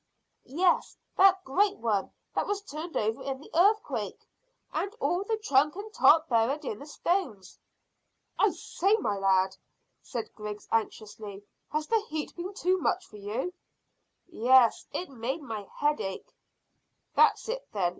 "Yes, 0.47 0.97
that 1.15 1.43
great 1.43 1.77
one 1.77 2.11
that 2.33 2.47
was 2.47 2.63
turned 2.63 2.97
over 2.97 3.21
in 3.21 3.39
the 3.39 3.51
earthquake, 3.53 4.25
and 4.73 4.91
all 4.99 5.21
of 5.21 5.27
the 5.27 5.37
trunk 5.37 5.75
and 5.75 5.93
top 5.93 6.27
buried 6.27 6.65
in 6.65 6.79
the 6.79 6.87
stones." 6.87 7.59
"I 8.39 8.49
say, 8.49 8.95
my 8.97 9.15
lad," 9.19 9.55
said 10.01 10.33
Griggs 10.33 10.67
anxiously, 10.71 11.43
"has 11.71 11.85
the 11.85 12.03
heat 12.09 12.35
been 12.35 12.55
too 12.55 12.79
much 12.79 13.05
for 13.05 13.17
you?" 13.17 13.53
"Yes, 14.25 14.87
it 14.91 15.11
made 15.11 15.43
my 15.43 15.67
head 15.71 16.01
ache." 16.01 16.33
"That's 17.13 17.47
it, 17.47 17.67
then. 17.71 17.89